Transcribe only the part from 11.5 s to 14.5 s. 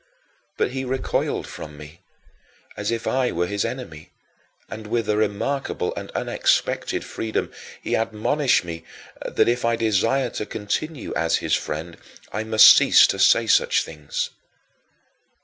friend, I must cease to say such things.